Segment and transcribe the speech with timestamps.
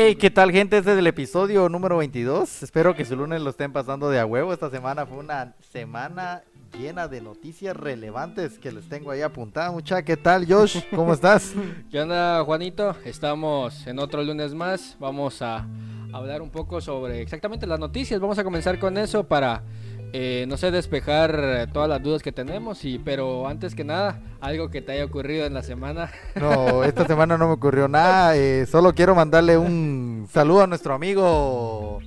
[0.00, 0.78] Hey, ¿qué tal gente?
[0.78, 2.62] Este es el episodio número 22.
[2.62, 4.52] Espero que su lunes lo estén pasando de a huevo.
[4.52, 6.44] Esta semana fue una semana
[6.78, 9.72] llena de noticias relevantes que les tengo ahí apuntadas.
[9.72, 10.84] Mucha, ¿qué tal Josh?
[10.94, 11.52] ¿Cómo estás?
[11.90, 12.94] ¿Qué onda Juanito?
[13.04, 14.96] Estamos en otro lunes más.
[15.00, 15.66] Vamos a
[16.12, 18.20] hablar un poco sobre exactamente las noticias.
[18.20, 19.64] Vamos a comenzar con eso para
[20.12, 24.70] eh, no sé, despejar todas las dudas que tenemos, y, pero antes que nada, algo
[24.70, 26.10] que te haya ocurrido en la semana.
[26.40, 30.94] No, esta semana no me ocurrió nada, eh, solo quiero mandarle un saludo a nuestro
[30.94, 31.98] amigo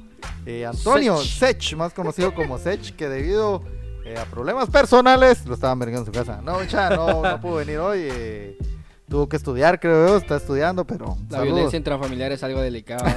[0.45, 1.75] eh, Antonio Sech.
[1.75, 3.63] más conocido como Sech, que debido
[4.17, 6.41] a problemas personales lo estaban vergando en su casa.
[6.41, 8.57] No, ya, no, no pudo venir hoy
[9.11, 11.17] tuvo que estudiar, creo yo, está estudiando, pero.
[11.29, 13.05] La violencia intrafamiliar es algo delicado.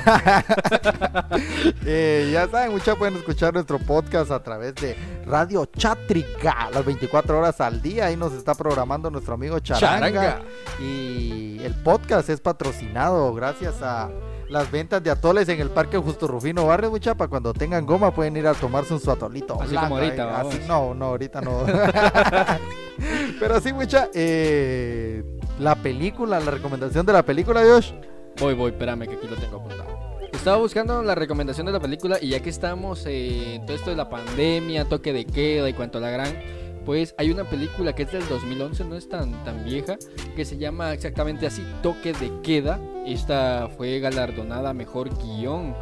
[1.86, 7.38] Eh, ya saben, muchachos, pueden escuchar nuestro podcast a través de Radio Chátrica, las 24
[7.38, 8.06] horas al día.
[8.06, 10.40] Ahí nos está programando nuestro amigo Charanga.
[10.80, 14.10] Y el podcast es patrocinado gracias a
[14.48, 18.12] las ventas de atoles en el Parque Justo Rufino Barrio, mucha, para cuando tengan goma
[18.12, 19.60] pueden ir a tomarse un su atolito.
[19.60, 21.64] Así como ahorita, así, no, no, ahorita no.
[23.40, 25.22] Pero sí, mucha, eh,
[25.58, 27.92] la película, la recomendación de la película, Josh.
[28.40, 30.18] Voy, voy, espérame que aquí lo tengo apuntado.
[30.32, 33.96] Estaba buscando la recomendación de la película y ya que estamos en todo esto de
[33.96, 36.34] la pandemia, toque de queda y cuanto a la gran,
[36.84, 39.96] pues hay una película que es del 2011, no es tan, tan vieja,
[40.36, 42.78] que se llama exactamente así, Toque de Queda.
[43.06, 45.74] Esta fue galardonada mejor guion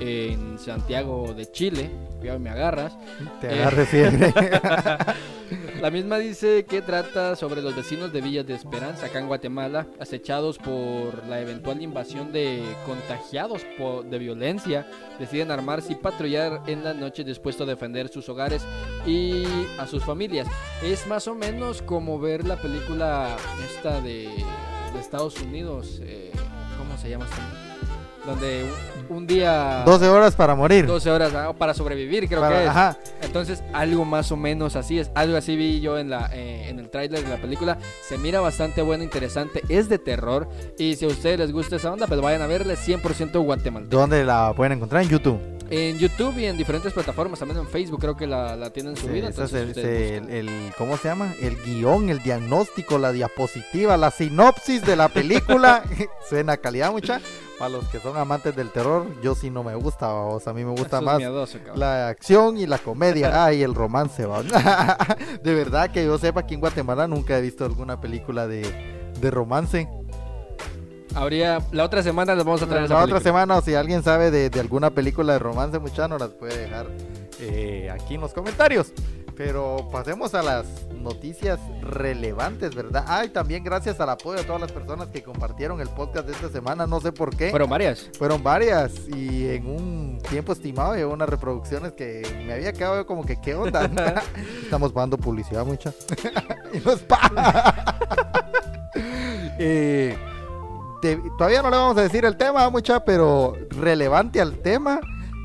[0.00, 1.90] en Santiago de Chile.
[2.18, 2.96] Cuidado, me agarras.
[3.40, 4.32] Te agarres siempre.
[5.80, 9.86] La misma dice que trata sobre los vecinos de Villas de Esperanza, acá en Guatemala,
[10.00, 13.62] acechados por la eventual invasión de contagiados
[14.08, 14.86] de violencia,
[15.18, 18.64] deciden armarse y patrullar en la noche dispuestos a defender sus hogares
[19.06, 19.44] y
[19.78, 20.48] a sus familias.
[20.82, 23.36] Es más o menos como ver la película
[23.76, 24.28] esta de,
[24.98, 26.30] Estados Unidos, eh,
[26.78, 27.26] ¿cómo se llama?
[28.26, 28.66] Donde
[29.08, 29.82] un, día...
[29.84, 30.86] 12 horas para morir.
[30.86, 32.68] 12 horas ah, para sobrevivir, creo que es.
[32.68, 32.96] Ajá.
[33.22, 35.10] Entonces, algo más o menos así es.
[35.14, 37.78] Algo así vi yo en, la, eh, en el tráiler de la película.
[38.06, 39.62] Se mira bastante bueno, interesante.
[39.68, 40.48] Es de terror.
[40.78, 43.86] Y si a ustedes les gusta esa onda, pues vayan a verle 100% Guatemala.
[43.88, 45.02] ¿Dónde la pueden encontrar?
[45.02, 45.40] En YouTube.
[45.70, 49.28] En YouTube y en diferentes plataformas, también en Facebook creo que la, la tienen subida.
[49.30, 51.34] es el, ¿cómo se llama?
[51.40, 55.82] El guion, el diagnóstico, la diapositiva, la sinopsis de la película.
[56.28, 57.20] Suena calidad mucha.
[57.58, 60.54] Para los que son amantes del terror, yo sí no me gusta, o sea, a
[60.54, 61.22] mí me gusta más
[61.76, 64.42] la acción y la comedia, ay, el romance, ¿va?
[65.42, 69.30] de verdad que yo sepa que en Guatemala nunca he visto alguna película de, de
[69.30, 69.88] romance.
[71.14, 74.02] Habría, la otra semana les vamos a traer la, la otra semana, o si alguien
[74.02, 76.88] sabe de, de alguna película de romance, muchachos, nos las puede dejar
[77.38, 78.92] eh, aquí en los comentarios.
[79.36, 83.04] Pero pasemos a las noticias relevantes, ¿verdad?
[83.06, 86.32] Ah, y también gracias al apoyo de todas las personas que compartieron el podcast de
[86.32, 87.50] esta semana, no sé por qué.
[87.50, 88.10] Fueron varias.
[88.16, 93.24] Fueron varias y en un tiempo estimado llegó unas reproducciones que me había quedado como
[93.24, 93.84] que, ¿qué onda?
[94.62, 95.92] Estamos pagando publicidad mucha.
[96.72, 97.98] y nos paga.
[99.58, 100.16] eh,
[101.36, 105.00] todavía no le vamos a decir el tema mucha, pero relevante al tema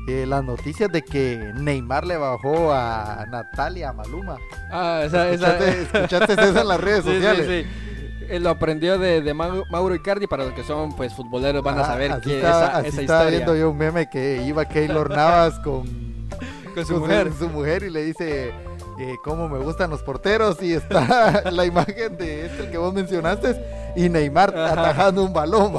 [0.06, 4.38] las noticias de que Neymar le bajó a Natalia Maluma.
[4.70, 5.98] Ah, esa, ¿Escuchaste, esa...
[5.98, 7.46] ¿escuchaste eso en las redes sociales?
[7.46, 11.78] Sí, sí, lo aprendió de, de, Mauro Icardi para los que son pues futboleros van
[11.78, 15.58] a ah, saber que esa, esa estaba viendo yo un meme que iba Keylor Navas
[15.60, 15.84] con,
[16.74, 17.32] con su mujer.
[17.36, 18.52] su mujer y le dice
[19.00, 23.56] eh, cómo me gustan los porteros y está la imagen de este que vos mencionaste
[23.96, 25.72] y Neymar atajando un balón.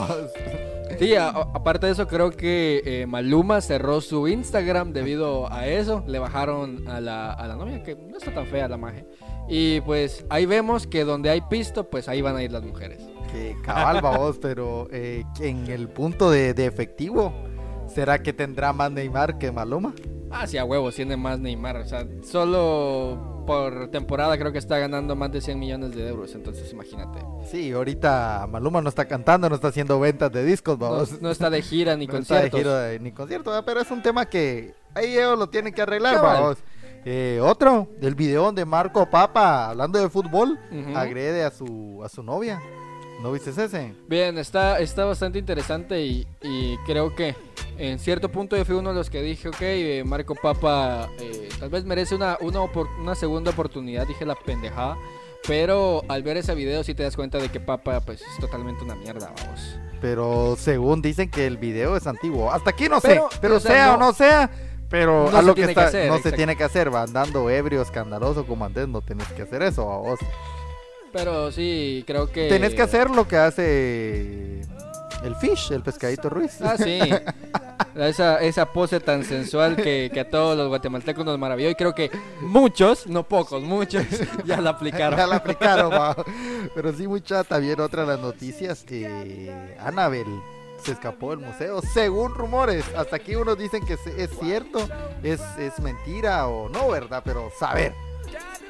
[1.01, 6.03] Sí, aparte de eso, creo que eh, Maluma cerró su Instagram debido a eso.
[6.06, 9.03] Le bajaron a la, novia, que no está tan fea la magia.
[9.50, 13.01] Y pues ahí vemos que donde hay pisto, pues ahí van a ir las mujeres.
[13.31, 17.34] Que cabal, vos, pero eh, en el punto de, de efectivo,
[17.88, 19.95] ¿será que tendrá más Neymar que Maluma?
[20.31, 21.78] Ah, sí, a huevos, tiene más Neymar.
[21.78, 26.34] O sea, solo por temporada creo que está ganando más de 100 millones de euros,
[26.36, 27.19] entonces imagínate.
[27.50, 31.22] Sí, ahorita Maluma no está cantando, no está haciendo ventas de discos, vamos.
[31.22, 32.59] No, está de gira ni no conciertos.
[32.59, 35.82] Está de gira ni concierto, pero es un tema que ahí ellos lo tienen que
[35.82, 36.58] arreglar, vamos.
[37.03, 40.59] Eh, otro, el video de Marco Papa hablando de fútbol,
[40.96, 42.61] agrede a su a su novia.
[43.22, 43.94] ¿No viste ese?
[44.08, 46.26] Bien, está, está bastante interesante y,
[46.85, 47.35] creo que
[47.78, 51.50] en cierto punto yo fui uno de los que dije, ok, eh, Marco Papa eh,
[51.59, 52.62] tal vez merece una, una,
[53.00, 54.97] una, segunda oportunidad, dije la pendejada,
[55.47, 58.84] pero al ver ese video sí te das cuenta de que Papa pues es totalmente
[58.84, 59.79] una mierda, vamos.
[60.02, 63.97] Pero según dicen que el video es antiguo, hasta aquí no sé, pero sea, o
[63.97, 64.50] no sea...
[64.90, 68.66] Pero a lo que, está, no se tiene que hacer, va andando ebrio, escandaloso como
[68.66, 70.20] antes, no tenés que hacer eso, vos.
[71.11, 72.47] Pero sí, creo que.
[72.49, 74.61] Tenés que hacer lo que hace
[75.23, 76.61] El fish, el pescadito Ruiz.
[76.61, 76.99] Ah, sí.
[77.96, 81.93] Esa, esa pose tan sensual que, que a todos los guatemaltecos nos maravilló y creo
[81.93, 82.09] que
[82.40, 84.05] muchos, no pocos, muchos
[84.46, 85.19] ya la aplicaron.
[85.19, 86.16] Ya la aplicaron, va.
[86.73, 88.85] Pero sí, mucha, también otra de las noticias.
[88.90, 90.25] Eh, Anabel
[90.81, 92.85] se escapó del museo, según rumores.
[92.96, 94.87] Hasta aquí unos dicen que es cierto,
[95.22, 97.22] es, es mentira o no, ¿verdad?
[97.25, 97.93] Pero saber.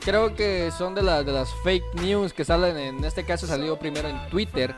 [0.03, 3.77] Creo que son de, la, de las fake news que salen, en este caso salió
[3.77, 4.75] primero en Twitter.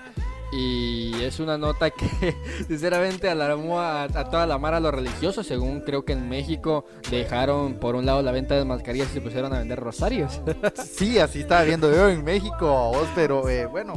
[0.55, 2.35] Y es una nota que
[2.67, 5.47] sinceramente alarmó a, toda la mara a los religiosos.
[5.47, 9.21] Según creo que en México dejaron por un lado la venta de mascarillas y se
[9.21, 10.41] pusieron a vender rosarios.
[10.75, 13.93] Sí, así estaba viendo yo en México, vos, pero eh, bueno,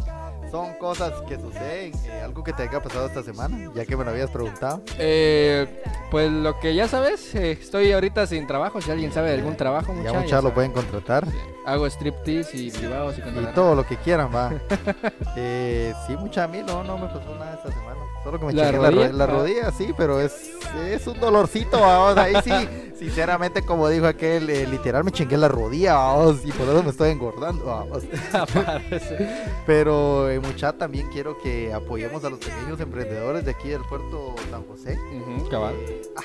[0.56, 1.92] son cosas que suceden.
[2.06, 4.80] eh, algo que te haya pasado esta semana, ya que me lo habías preguntado.
[4.98, 8.80] Eh, pues lo que ya sabes, eh, estoy ahorita sin trabajo.
[8.80, 10.54] Si alguien sabe de algún trabajo, mucha, muchachos ya lo sabe.
[10.54, 11.26] pueden contratar.
[11.66, 14.52] Hago striptease y privados y todo lo que quieran, va.
[15.38, 18.00] Eh, sí, mucha a mí no, no me pasó nada esta semana.
[18.26, 19.06] Solo que me ¿La rodilla?
[19.08, 20.50] ro- la rodilla, sí, pero es,
[20.90, 22.16] es un dolorcito, vamos.
[22.18, 22.50] Ahí sí,
[22.98, 26.90] sinceramente, como dijo aquel, eh, literal me chingué la rodilla, vamos, y por eso me
[26.90, 28.02] estoy engordando, vamos.
[29.66, 34.34] Pero, eh, mucha, también quiero que apoyemos a los pequeños emprendedores de aquí del puerto
[34.50, 34.98] San José.
[34.98, 35.74] Ujú, cabal.
[35.78, 36.22] Eh, ah,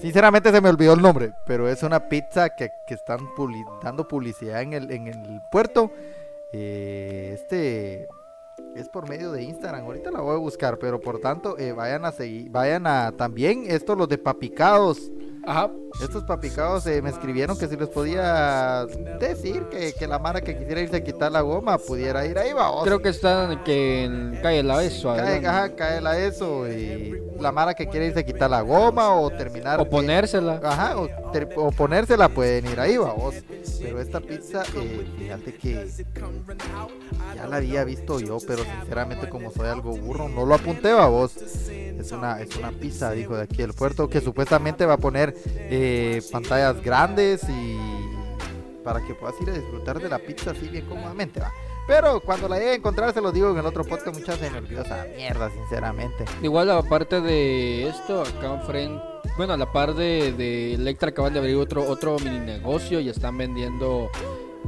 [0.00, 4.08] sinceramente se me olvidó el nombre, pero es una pizza que, que están publi- dando
[4.08, 5.90] publicidad en el, en el puerto.
[6.52, 8.08] Eh, este
[8.74, 9.84] es por medio de Instagram.
[9.84, 13.64] Ahorita la voy a buscar, pero por tanto eh, vayan a seguir, vayan a también
[13.66, 15.10] estos los de papicados.
[15.46, 15.70] Ajá.
[16.02, 18.86] Estos papicados eh, me escribieron que si les podía
[19.20, 22.52] decir que, que la mara que quisiera irse a quitar la goma pudiera ir ahí,
[22.52, 22.82] vamos.
[22.84, 25.14] Creo que están que en calle La Beso.
[25.14, 29.30] Cae, ajá, caela eso y la mara que quiere irse a quitar la goma o
[29.30, 30.60] terminar O ponérsela.
[30.64, 33.34] Ajá, o, ter- o ponérsela pueden ir ahí, vamos.
[33.80, 35.86] Pero esta pizza, eh, fíjate que
[37.36, 41.36] ya la había visto yo, pero sinceramente como soy algo burro, no lo apunté, vos.
[41.36, 45.33] Es una, es una pizza, dijo de aquí del puerto, que supuestamente va a poner
[45.46, 47.78] eh, pantallas grandes y
[48.82, 51.52] para que puedas ir a disfrutar de la pizza así bien cómodamente, va.
[51.86, 54.50] Pero cuando la llegue a encontrar, se los digo en el otro podcast, muchas se
[54.50, 56.24] me mierda, sinceramente.
[56.42, 59.02] Igual aparte de esto, acá enfrente,
[59.36, 63.08] bueno, a la par de, de Electra acaban de abrir otro, otro mini negocio y
[63.10, 64.10] están vendiendo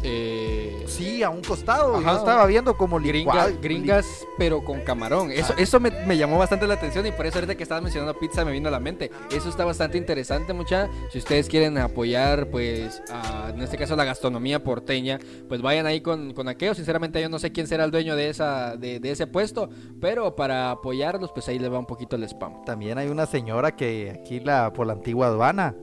[0.02, 1.96] eh, Sí, a un costado.
[1.96, 2.12] Ajá.
[2.12, 5.30] Yo estaba viendo como gringas, gringas, pero con camarón.
[5.32, 5.60] Eso, Ah.
[5.60, 8.44] eso me, me llamó bastante la atención y por eso ahorita que estabas mencionando pizza
[8.44, 9.10] me vino a la mente.
[9.30, 10.88] Eso está bastante interesante, mucha.
[11.10, 16.00] Si ustedes quieren apoyar, pues, a- en este caso la gastronomía porteña, pues vayan ahí
[16.00, 16.74] con, con aquello.
[16.74, 19.68] Sinceramente yo no sé quién será el dueño de, esa, de, de ese puesto,
[20.00, 22.64] pero para apoyarlos, pues ahí le va un poquito el spam.
[22.64, 25.74] También hay una señora que aquí la por la antigua aduana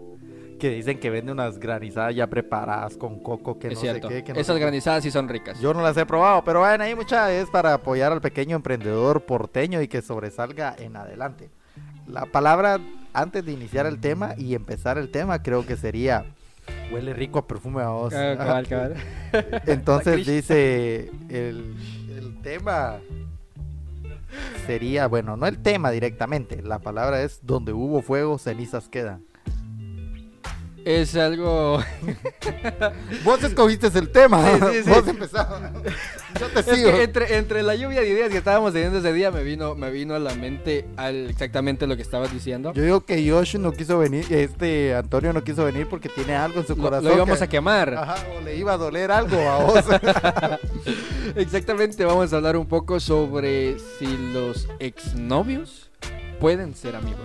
[0.63, 4.07] que dicen que vende unas granizadas ya preparadas con coco que es no cierto.
[4.07, 4.23] sé qué.
[4.23, 4.65] Que no Esas sé qué.
[4.65, 5.59] granizadas sí son ricas.
[5.59, 9.25] Yo no las he probado, pero vayan ahí mucha es para apoyar al pequeño emprendedor
[9.25, 11.49] porteño y que sobresalga en adelante.
[12.07, 12.79] La palabra
[13.11, 16.23] antes de iniciar el tema y empezar el tema creo que sería
[16.93, 18.13] huele rico a perfume a vos.
[18.13, 18.95] Ah, cabal, cabal.
[19.67, 21.75] Entonces dice el,
[22.09, 22.99] el tema
[24.65, 29.25] sería, bueno, no el tema directamente, la palabra es donde hubo fuego, cenizas quedan.
[30.85, 31.81] Es algo...
[33.23, 34.89] Vos escogiste el tema, Sí, sí, sí.
[34.89, 35.61] vos empezabas.
[36.39, 36.91] Yo te Es sigo.
[36.91, 39.91] que entre, entre la lluvia de ideas que estábamos teniendo ese día me vino, me
[39.91, 42.73] vino a la mente al- exactamente lo que estabas diciendo.
[42.73, 46.59] Yo digo que Josh no quiso venir, este Antonio no quiso venir porque tiene algo
[46.59, 47.05] en su Lo, corazón.
[47.09, 47.93] lo íbamos que- a quemar.
[47.93, 49.85] Ajá, o le iba a doler algo a vos.
[51.35, 55.89] Exactamente, vamos a hablar un poco sobre si los exnovios
[56.39, 57.21] pueden ser amigos.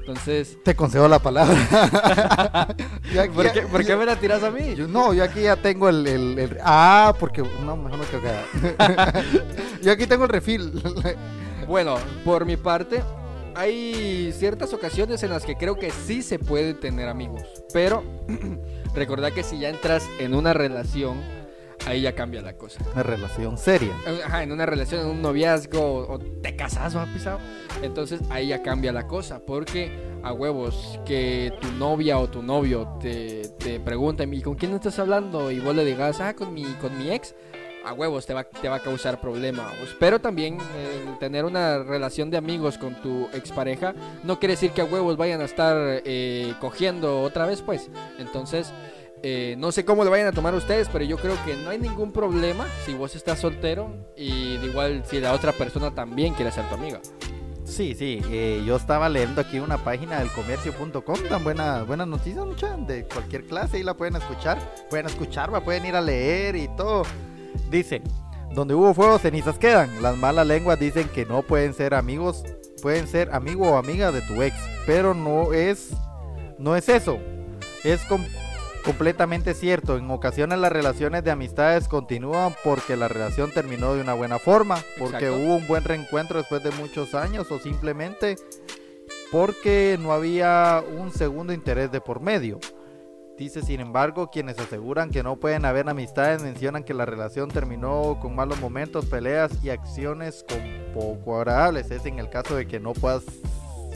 [0.00, 1.56] Entonces, Te concedo la palabra.
[3.18, 4.74] Aquí ¿por qué, por qué yo- me la tiras a mí?
[4.74, 7.42] yo- no, yo aquí ya tengo el, el- el- Ah, porque...
[7.64, 9.82] No, mejor no creo que...
[9.82, 10.72] yo aquí tengo el refil.
[11.68, 13.02] Bueno, por mi parte,
[13.54, 17.42] hay ciertas ocasiones en las que creo que sí se puede tener amigos.
[17.72, 18.02] Pero
[18.94, 21.20] recordad que si ya entras en una relación,
[21.86, 22.82] ahí ya cambia la cosa.
[22.92, 23.94] Una relación seria.
[24.24, 27.38] Ajá, en una relación, en un noviazgo, o te casas, ¿va pisado?
[27.82, 29.90] Entonces ahí ya cambia la cosa, porque
[30.22, 34.98] a huevos que tu novia o tu novio te, te pregunta, ¿y con quién estás
[34.98, 35.50] hablando?
[35.50, 37.34] Y vos le digas, ah, con mi, con mi ex,
[37.84, 39.62] a huevos te va, te va a causar problema.
[39.80, 39.96] vos.
[39.98, 40.58] Pero también
[41.06, 45.16] el tener una relación de amigos con tu expareja no quiere decir que a huevos
[45.16, 47.88] vayan a estar eh, cogiendo otra vez, pues.
[48.18, 48.72] Entonces...
[49.22, 51.78] Eh, no sé cómo le vayan a tomar ustedes, pero yo creo que no hay
[51.78, 56.66] ningún problema si vos estás soltero y igual si la otra persona también quiere ser
[56.68, 57.00] tu amiga.
[57.64, 62.44] Sí, sí, eh, yo estaba leyendo aquí una página del comercio.com, tan buena, buenas noticias,
[62.44, 64.58] mucha, de cualquier clase, ahí la pueden escuchar,
[64.88, 67.02] pueden escuchar, va, pueden ir a leer y todo.
[67.70, 68.02] Dice,
[68.54, 70.02] Donde hubo fuego, cenizas quedan.
[70.02, 72.42] Las malas lenguas dicen que no pueden ser amigos,
[72.82, 75.90] pueden ser amigo o amiga de tu ex, pero no es,
[76.58, 77.18] no es eso.
[77.84, 78.24] Es com-
[78.84, 79.96] completamente cierto.
[79.96, 84.76] En ocasiones las relaciones de amistades continúan porque la relación terminó de una buena forma,
[84.98, 85.36] porque Exacto.
[85.36, 88.36] hubo un buen reencuentro después de muchos años o simplemente
[89.30, 92.58] porque no había un segundo interés de por medio.
[93.40, 98.18] Dice, sin embargo, quienes aseguran que no pueden haber amistades mencionan que la relación terminó
[98.20, 100.58] con malos momentos, peleas y acciones con
[100.92, 101.90] poco agradables.
[101.90, 103.22] Es en el caso de que no puedas,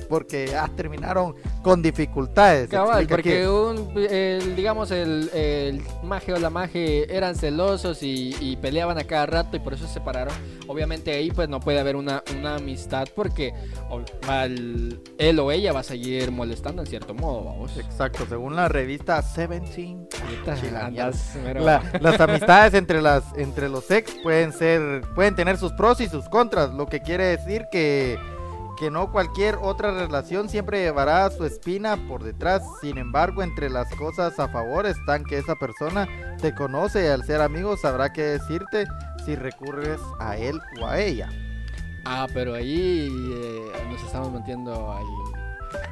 [0.04, 2.68] porque ah, terminaron con dificultades.
[2.68, 3.46] Cabal, porque aquí.
[3.46, 9.04] un, el, digamos, el, el maje o la maje eran celosos y, y peleaban a
[9.04, 10.34] cada rato y por eso se separaron.
[10.66, 13.52] Obviamente ahí pues no puede haber una, una amistad porque
[14.28, 17.76] al- él o ella va a seguir molestando en cierto modo, vamos.
[17.76, 20.06] Exacto, según la revista Seventeen.
[20.80, 26.00] Andas, La- las amistades entre las entre los ex pueden ser pueden tener sus pros
[26.00, 28.18] y sus contras, lo que quiere decir que
[28.76, 32.62] que no cualquier otra relación siempre llevará su espina por detrás.
[32.80, 36.08] Sin embargo, entre las cosas a favor están que esa persona
[36.40, 38.86] te conoce y al ser amigos sabrá qué decirte
[39.24, 41.28] si recurres a él o a ella.
[42.04, 45.06] Ah, pero ahí eh, nos estamos metiendo al,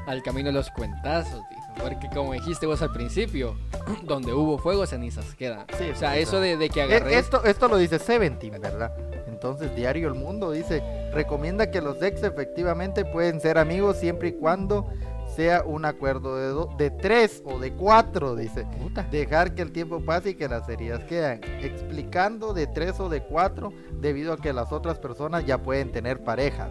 [0.06, 1.61] al camino de los cuentazos, tío.
[1.80, 3.56] Porque como dijiste vos al principio,
[4.04, 5.66] donde hubo fuego, cenizas quedan.
[5.78, 7.18] Sí, o sea, eso de, de que Eh, agarré...
[7.18, 8.92] Esto, esto lo dice Seventeen, ¿verdad?
[9.26, 14.32] Entonces, Diario El Mundo dice, recomienda que los ex efectivamente pueden ser amigos siempre y
[14.32, 14.86] cuando
[15.34, 18.66] sea un acuerdo de, do- de tres o de cuatro, dice.
[18.80, 19.02] Puta.
[19.10, 21.40] Dejar que el tiempo pase y que las heridas quedan.
[21.60, 26.22] Explicando de tres o de cuatro debido a que las otras personas ya pueden tener
[26.22, 26.68] pareja.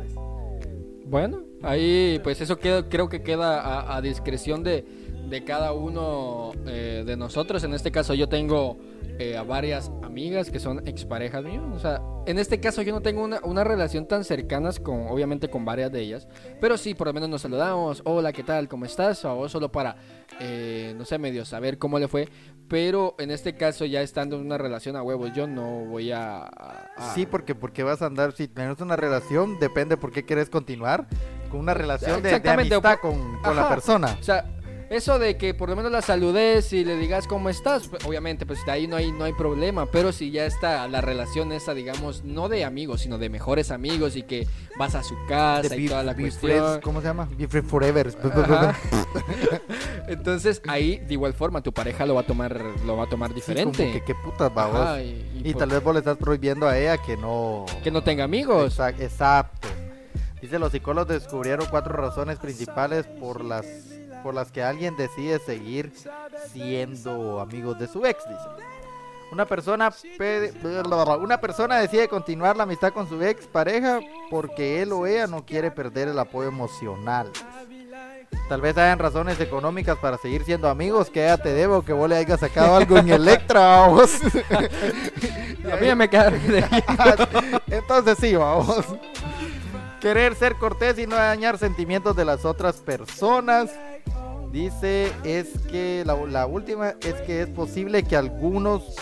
[1.12, 4.86] Bueno, ahí pues eso queda, creo que queda a, a discreción de,
[5.30, 7.66] de cada uno eh, de nosotros.
[7.66, 8.78] En este caso yo tengo
[9.20, 11.64] eh, a varias amigas que son exparejas mías.
[11.74, 15.50] O sea, en este caso yo no tengo una, una relación tan cercana con, obviamente
[15.50, 16.28] con varias de ellas.
[16.60, 18.02] Pero sí, por lo menos nos saludamos.
[18.06, 18.68] Hola, ¿qué tal?
[18.68, 19.24] ¿Cómo estás?
[19.26, 19.96] O solo para,
[20.40, 22.28] eh, no sé, medio saber cómo le fue.
[22.68, 26.44] Pero en este caso ya estando en una relación a huevos, yo no voy a...
[26.44, 30.50] a- Sí, porque porque vas a andar, si tienes una relación, depende por qué quieres
[30.50, 31.08] continuar
[31.50, 34.16] con una relación de, de amistad con, con la persona.
[34.20, 34.46] O sea,
[34.92, 38.46] eso de que por lo menos la saludes y le digas cómo estás, pues, obviamente,
[38.46, 39.86] pues de ahí no hay, no hay problema.
[39.88, 44.16] Pero si ya está la relación esa, digamos, no de amigos, sino de mejores amigos
[44.16, 46.52] y que vas a su casa y Be- toda la cuestión.
[46.52, 47.28] Friends, ¿Cómo se llama?
[47.38, 48.14] Be Friends Forever.
[48.24, 48.78] Ajá.
[50.08, 53.30] Entonces ahí de igual forma tu pareja lo va a tomar lo va a tomar
[53.30, 53.78] Sí, diferente.
[53.84, 55.00] como que qué putas babos.
[55.00, 57.66] Y, y Y por- tal vez vos le estás prohibiendo a ella que no.
[57.84, 58.78] que no tenga amigos.
[58.80, 59.68] Exac- Exacto.
[60.42, 63.66] Dice los psicólogos descubrieron cuatro razones principales por las
[64.22, 65.92] por las que alguien decide seguir
[66.52, 68.66] siendo amigos de su ex, dice.
[69.32, 69.94] Una persona
[71.22, 75.46] una persona decide continuar la amistad con su ex pareja porque él o ella no
[75.46, 77.32] quiere perder el apoyo emocional.
[78.50, 82.10] Tal vez hayan razones económicas para seguir siendo amigos, que ella te debo que vos
[82.10, 84.20] le hayas sacado algo en Electra, vamos.
[85.72, 86.34] A mí ya me queda
[87.68, 88.86] Entonces sí, vamos.
[90.02, 93.70] Querer ser cortés y no dañar sentimientos de las otras personas.
[94.52, 98.96] Dice es que la, última es que es posible que algunos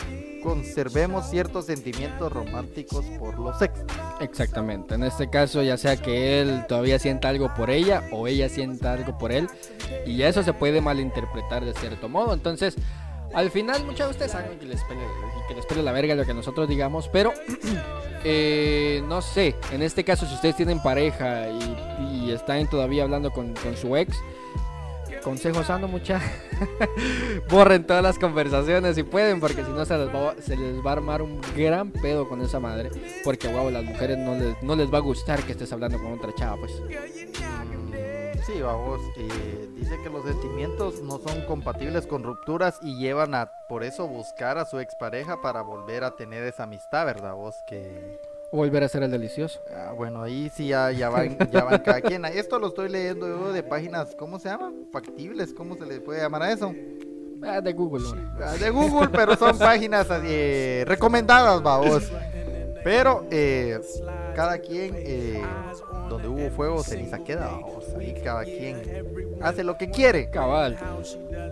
[0.44, 3.74] conservemos ciertos sentimientos románticos por los ex.
[4.22, 4.94] Exactamente.
[4.94, 8.94] En este caso, ya sea que él todavía sienta algo por ella o ella sienta
[8.94, 9.48] algo por él.
[10.06, 12.34] Y eso se puede malinterpretar de cierto modo.
[12.34, 12.76] Entonces,
[13.34, 15.02] al final, muchos de ustedes saben que les pele,
[15.48, 17.08] que les pele la verga lo que nosotros digamos.
[17.08, 17.34] Pero,
[18.24, 19.56] eh, no sé.
[19.72, 24.16] En este caso, si ustedes tienen pareja y, están todavía hablando con su ex.
[25.30, 26.20] Consejo sano, mucha.
[27.52, 30.90] Borren todas las conversaciones si pueden, porque si no se les, va, se les va
[30.90, 32.90] a armar un gran pedo con esa madre.
[33.24, 36.14] Porque, wow, las mujeres no les, no les va a gustar que estés hablando con
[36.14, 36.72] otra chava, pues.
[38.44, 39.02] Sí, vamos.
[39.18, 44.08] eh, dice que los sentimientos no son compatibles con rupturas y llevan a por eso
[44.08, 47.36] buscar a su expareja para volver a tener esa amistad, ¿verdad?
[47.36, 48.20] Vos que
[48.52, 49.60] Volver a ser el delicioso.
[49.72, 52.26] Ah, bueno, ahí sí ya, ya, van, ya van cada quien.
[52.26, 54.72] Esto lo estoy leyendo yo de páginas, ¿cómo se llama?
[54.92, 56.74] Factibles, ¿cómo se le puede llamar a eso?
[57.44, 58.06] Ah, de Google.
[58.44, 62.12] Ah, De Google, pero son páginas eh, recomendadas, vamos.
[62.84, 63.80] Pero eh,
[64.36, 65.42] cada quien, eh,
[66.10, 67.84] donde hubo fuego, ceniza queda, vamos.
[68.00, 70.30] Ahí cada quien hace lo que quiere.
[70.32, 70.76] Cabal.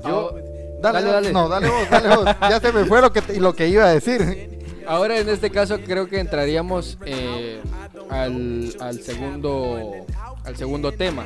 [0.03, 0.31] Yo,
[0.79, 1.33] Ah, dale, dale, dale.
[1.33, 2.25] No, dale vos, dale vos.
[2.41, 4.56] Ya se me fue lo que, te- lo que iba a decir.
[4.87, 7.61] Ahora en este caso creo que entraríamos eh,
[8.09, 10.05] al, al segundo
[10.47, 11.25] al segundo tema.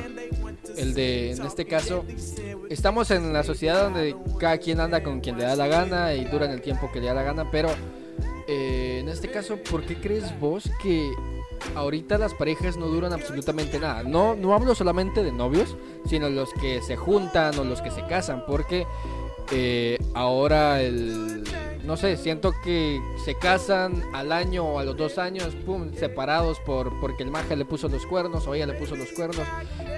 [0.76, 2.04] El de, en este caso,
[2.70, 6.24] estamos en la sociedad donde cada quien anda con quien le da la gana y
[6.24, 7.68] duran el tiempo que le da la gana, pero
[8.48, 11.12] eh, en este caso, ¿por qué crees vos que
[11.74, 14.02] ahorita las parejas no duran absolutamente nada?
[14.02, 15.76] No, no hablo solamente de novios,
[16.06, 18.86] sino los que se juntan o los que se casan, porque
[19.52, 21.44] eh, ahora el
[21.84, 26.60] no sé, siento que se casan al año o a los dos años, pum, separados
[26.60, 29.46] por porque el maje le puso los cuernos o ella le puso los cuernos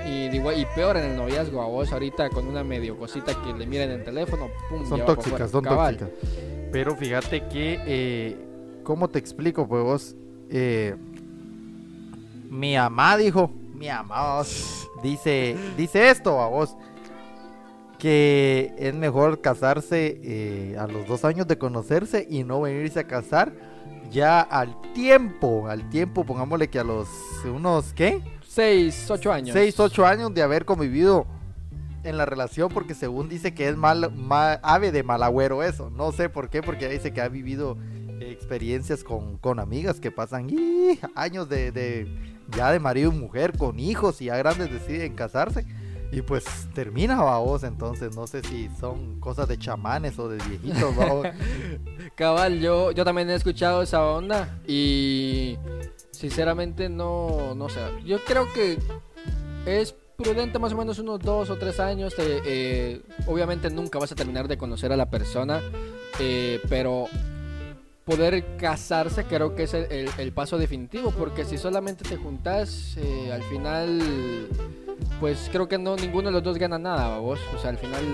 [0.07, 3.53] y digo, y peor en el noviazgo a vos ahorita con una medio cosita que
[3.53, 5.99] le miren en el teléfono, pum, son tóxicas, son Cabal.
[5.99, 6.31] tóxicas.
[6.73, 8.37] Pero fíjate que, eh,
[8.83, 9.69] ¿cómo te explico?
[9.69, 10.17] Pues vos,
[10.51, 10.97] eh,
[12.51, 14.43] mi mamá dijo, mi mamá
[15.03, 16.77] dice, dice esto a vos,
[18.05, 23.07] que es mejor casarse eh, a los dos años de conocerse y no venirse a
[23.07, 23.55] casar
[24.13, 27.09] ya al tiempo, al tiempo, pongámosle que a los
[27.47, 28.21] unos, ¿qué?
[28.47, 29.55] Seis, ocho años.
[29.55, 31.25] 6, 8 años de haber convivido
[32.03, 35.89] en la relación porque según dice que es mal, ma- ave de mal agüero eso.
[35.89, 37.79] No sé por qué, porque dice que ha vivido
[38.21, 40.47] experiencias con, con amigas que pasan
[41.15, 42.07] años de, de-
[42.55, 45.65] ya de marido y mujer con hijos y ya grandes deciden casarse.
[46.15, 46.45] Y pues
[46.75, 51.27] termina, vos, entonces no sé si son cosas de chamanes o de viejitos, vamos.
[52.15, 55.59] Cabal, yo, yo también he escuchado esa onda y
[56.13, 57.81] sinceramente no, no sé.
[58.05, 58.79] Yo creo que
[59.67, 62.15] es prudente más o menos unos dos o tres años.
[62.19, 65.61] eh, eh, obviamente nunca vas a terminar de conocer a la persona,
[66.21, 67.07] eh, pero
[68.05, 72.97] poder casarse creo que es el, paso definitivo, porque si solamente te juntas,
[73.33, 74.49] al final,
[75.21, 77.41] pues creo que no ninguno de los dos gana nada, vos.
[77.55, 78.05] O sea, al final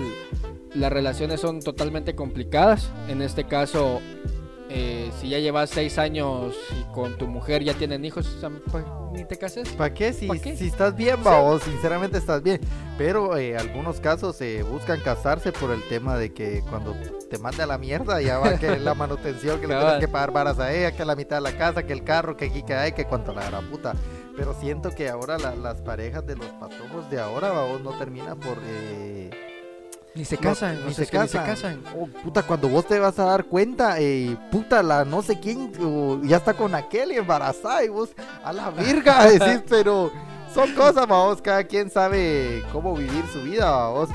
[0.73, 2.89] las relaciones son totalmente complicadas.
[3.07, 4.01] En este caso,
[4.69, 8.37] eh, si ya llevas seis años y con tu mujer ya tienen hijos,
[8.71, 9.67] pues, ni te cases.
[9.69, 10.13] ¿Para qué?
[10.13, 10.55] Si, ¿Pa' qué?
[10.55, 12.61] si estás bien, vamos, sinceramente estás bien.
[12.97, 16.95] Pero eh, algunos casos eh, buscan casarse por el tema de que cuando
[17.29, 20.31] te manda a la mierda ya va que la manutención, que le tienes que pagar
[20.31, 22.73] varas a ella, que la mitad de la casa, que el carro, que aquí, que
[22.73, 23.93] hay, que cuanto la gran puta.
[24.35, 28.35] Pero siento que ahora la- las parejas de los patojos de ahora, vamos, no termina
[28.35, 28.57] por...
[28.63, 29.29] eh,
[30.15, 31.45] Ni se no- casan, ni o sea, se es ni casan.
[31.45, 31.83] casan.
[31.97, 35.71] Oh, puta, cuando vos te vas a dar cuenta, eh, puta, la no sé quién,
[36.27, 38.09] ya está con aquel embarazada y vos
[38.43, 40.11] a la virga, decís, pero
[40.53, 44.09] son cosas, vamos, cada quien sabe cómo vivir su vida, vamos.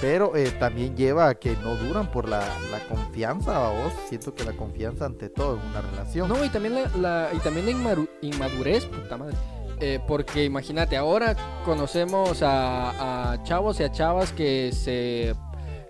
[0.00, 2.38] Pero eh, también lleva a que no duran por la,
[2.70, 3.92] la confianza, vamos.
[4.08, 6.26] Siento que la confianza ante todo en una relación.
[6.26, 9.36] No, y también la, la- y también la inmadurez, puta madre.
[9.80, 15.34] Eh, porque imagínate, ahora conocemos a, a chavos y a chavas que se,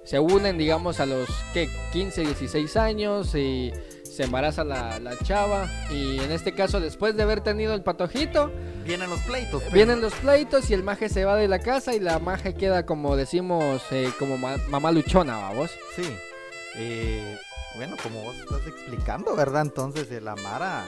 [0.05, 1.69] se unen, digamos, a los ¿qué?
[1.93, 3.73] 15, 16 años y
[4.05, 5.69] se embaraza la, la chava.
[5.91, 8.53] Y en este caso, después de haber tenido el patojito,
[8.85, 9.61] Vienen los pleitos.
[9.63, 9.73] pues.
[9.73, 12.87] vienen los pleitos y el maje se va de la casa y la maje queda,
[12.87, 15.71] como decimos, eh, como ma- mamá luchona, vamos.
[15.97, 16.03] Sí.
[16.77, 17.37] Eh,
[17.77, 19.63] bueno, como vos estás explicando, ¿verdad?
[19.63, 20.85] Entonces, el Amara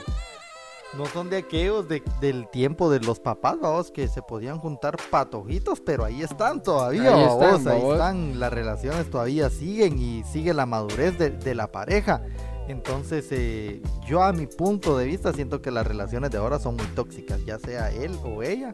[0.97, 4.97] no son de aquellos de- del tiempo de los papás, vamos, que se podían juntar
[5.09, 10.53] patojitos, pero ahí están todavía, Ahí están, ahí están, las relaciones todavía siguen y sigue
[10.53, 12.21] la madurez de, de la pareja.
[12.67, 16.77] Entonces, eh, yo a mi punto de vista siento que las relaciones de ahora son
[16.77, 18.73] muy tóxicas, ya sea él o ella,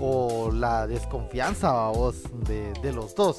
[0.00, 3.38] o la desconfianza, vamos, de, de los dos.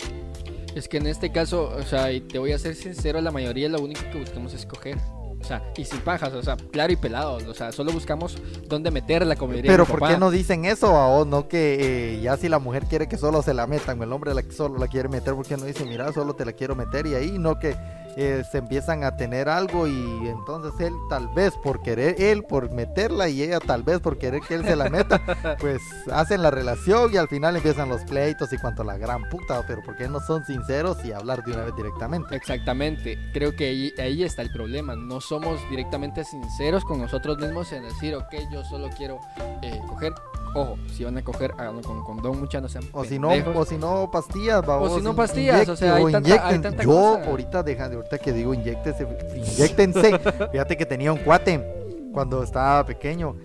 [0.76, 3.70] Es que en este caso, o sea, y te voy a ser sincero, la mayoría
[3.70, 4.98] lo único que buscamos es coger.
[5.46, 7.38] O sea, y sin pajas, o sea, claro y pelado.
[7.48, 8.36] O sea, solo buscamos
[8.68, 10.14] dónde meterla, como diría Pero ¿por papá.
[10.14, 11.28] qué no dicen eso vos?
[11.28, 14.12] No que eh, ya si la mujer quiere que solo se la metan, o el
[14.12, 16.76] hombre la solo la quiere meter, ¿por qué no dice, mira, solo te la quiero
[16.76, 17.76] meter y ahí no que
[18.18, 22.72] eh, se empiezan a tener algo y entonces él tal vez por querer él por
[22.72, 25.22] meterla y ella tal vez por querer que él se la meta,
[25.60, 29.64] pues hacen la relación y al final empiezan los pleitos y cuanto la gran puta,
[29.68, 32.36] pero ¿por qué no son sinceros y hablar de una vez directamente?
[32.36, 34.96] Exactamente, creo que ahí, ahí está el problema.
[34.96, 39.20] No somos directamente sinceros con nosotros mismos en decir, ok, yo solo quiero
[39.62, 40.14] eh, coger.
[40.56, 43.56] Ojo, si van a coger, háganlo con condón, muchas no sean O si no, pendejos.
[43.58, 44.96] o si no pastillas, vamos.
[44.96, 47.26] si no pastillas, o sea, hay tanta- hay tanta Yo cosa.
[47.30, 50.18] ahorita deja de ahorita que digo inyectense, inyectense.
[50.52, 53.36] Fíjate que tenía un cuate cuando estaba pequeño.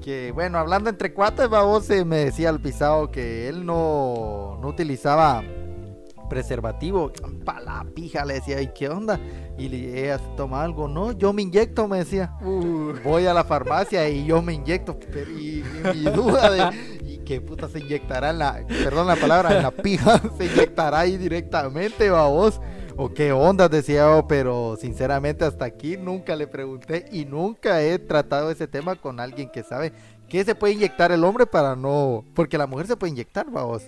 [0.00, 4.68] Que bueno, hablando entre cuates, babos, eh, me decía al pisado que él no, no
[4.68, 5.42] utilizaba
[6.30, 7.12] preservativo.
[7.44, 9.20] Pa' la pija le decía, ¿y qué onda?
[9.58, 12.32] Y le, ella toma algo, no, yo me inyecto, me decía.
[12.40, 14.98] Uh, Voy a la farmacia y yo me inyecto.
[15.12, 15.62] Pero, y,
[15.92, 17.00] y mi duda de.
[17.04, 18.64] ¿Y qué puta se inyectará en la.
[18.66, 20.18] Perdón la palabra, en la pija?
[20.38, 22.60] ¿Se inyectará ahí directamente, babos?
[22.96, 23.68] ¿O qué onda?
[23.68, 28.94] Decía yo, pero sinceramente hasta aquí nunca le pregunté y nunca he tratado ese tema
[28.94, 29.92] con alguien que sabe
[30.28, 32.24] qué se puede inyectar el hombre para no.
[32.34, 33.82] Porque la mujer se puede inyectar, babos.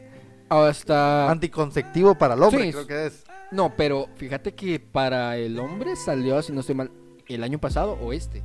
[0.52, 1.30] Hasta...
[1.30, 2.72] Anticonceptivo para el hombre, Sí.
[2.72, 3.24] creo que es.
[3.50, 6.90] No, pero fíjate que para el hombre salió, si no estoy mal,
[7.28, 8.42] el año pasado o este.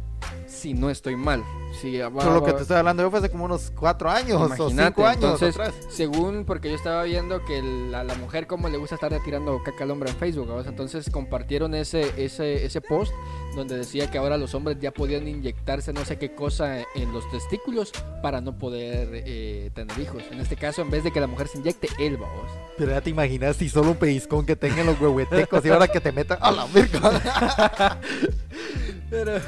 [0.47, 1.43] Si no estoy mal.
[1.81, 4.41] Si, va- Solo que va- te estoy hablando yo fue hace como unos cuatro años
[4.41, 5.75] o Imagínate, cinco años entonces, atrás.
[5.89, 9.61] según, porque yo estaba viendo que el- a la mujer como le gusta estar tirando
[9.63, 13.11] caca al hombre en Facebook, entonces compartieron ese, ese, ese post
[13.55, 17.29] donde decía que ahora los hombres ya podían inyectarse no sé qué cosa en los
[17.29, 17.91] testículos
[18.23, 20.23] para no poder eh, tener hijos.
[20.31, 22.49] En este caso, en vez de que la mujer se inyecte, él, vamos.
[22.77, 25.99] Pero ya te imaginas si solo un pellizcón que tengan los huehuetecos y ahora que
[25.99, 27.99] te metan a la verga.
[29.09, 29.39] Pero.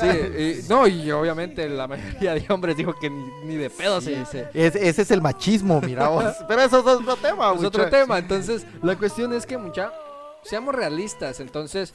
[0.00, 4.00] Sí, eh, no, y obviamente la mayoría de hombres dijo que ni, ni de pedo
[4.00, 4.48] se dice.
[4.54, 6.24] Es- ese es el machismo, mira vos.
[6.48, 8.18] Pero eso es otro tema, es otro tema.
[8.18, 9.92] Entonces, la cuestión es que, mucha,
[10.42, 11.40] seamos realistas.
[11.40, 11.92] Entonces,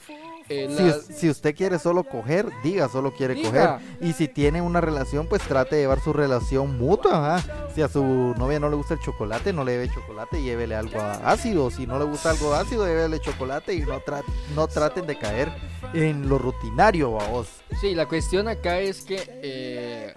[0.49, 3.49] eh, Si, usted quiere solo coger, diga solo quiere Diga.
[3.79, 3.97] coger.
[4.01, 7.41] Y si tiene una relación, pues trate de llevar su relación mutua.
[7.75, 8.03] Si a su
[8.37, 11.71] novia no le gusta el chocolate, no le lleve chocolate, llévele algo ácido.
[11.71, 14.23] Si no le gusta algo ácido, llévele chocolate y no, tra-
[14.55, 15.49] no traten de caer
[15.93, 17.47] en lo rutinario, vos.
[17.81, 20.13] Sí, la cuestión acá es que eh,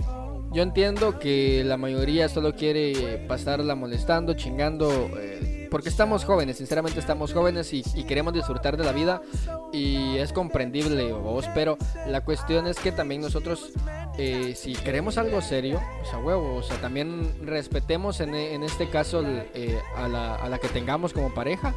[0.52, 6.98] yo entiendo que la mayoría solo quiere pasarla molestando, chingando, eh, porque estamos jóvenes, sinceramente
[7.00, 9.20] estamos jóvenes y, queremos disfrutar de la vida
[9.72, 11.76] y es comprendible, vos, pero
[12.06, 13.72] la cuestión es que también nosotros,
[14.16, 19.22] eh, si queremos algo serio, o sea, huevo, o sea, también respetemos en, este caso
[19.26, 21.74] eh, a, la, a la que tengamos como pareja.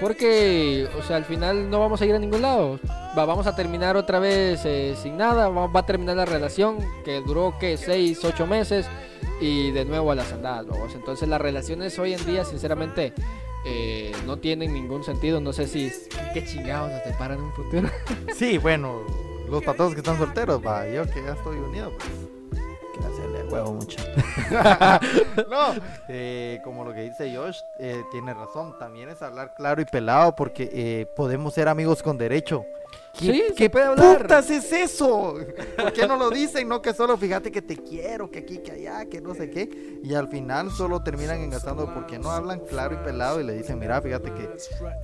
[0.00, 2.80] Porque, o sea, al final no vamos a ir a ningún lado.
[3.16, 5.48] Va- vamos a terminar otra vez eh, sin nada.
[5.48, 8.86] Va, va a terminar la relación que duró, que 6, 8 meses.
[9.42, 10.94] Y de nuevo a las andadas, vamos.
[10.94, 13.12] Entonces, las relaciones hoy en día, sinceramente,
[13.66, 15.40] eh, no tienen ningún sentido.
[15.40, 15.90] No sé si.
[16.32, 17.88] ¿Qué chingados nos deparan en un futuro?
[18.36, 19.02] Sí, bueno,
[19.48, 22.32] los patos que están solteros, va, yo que ya estoy unido, pues
[22.92, 23.98] que hacerle huevo mucho.
[25.50, 25.74] no,
[26.08, 30.36] eh, como lo que dice Josh, eh, tiene razón, también es hablar claro y pelado
[30.36, 32.64] porque eh, podemos ser amigos con derecho.
[33.18, 34.22] ¿Qué, Sí, qué puede hablar.
[34.22, 35.34] putas es eso?
[35.76, 36.66] ¿Por qué no lo dicen?
[36.66, 40.00] No que solo fíjate que te quiero, que aquí, que allá, que no sé qué.
[40.02, 43.78] Y al final solo terminan engastando porque no hablan claro y pelado y le dicen,
[43.78, 44.50] mira, fíjate que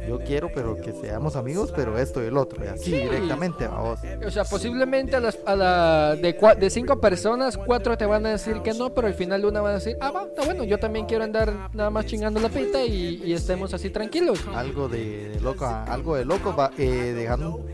[0.09, 2.65] yo quiero, pero que seamos amigos, pero esto y el otro.
[2.65, 2.93] Y así Sí.
[2.93, 3.99] directamente, vamos.
[4.27, 8.25] O sea, posiblemente a las a la, de, cua- de cinco personas, cuatro te van
[8.27, 10.65] a decir que no, pero al final una va a decir, ah, va, está bueno,
[10.65, 14.41] yo también quiero andar nada más chingando la pita y, y estemos así tranquilos.
[14.55, 17.65] algo de, de loco, algo de loco, va, eh, dejando,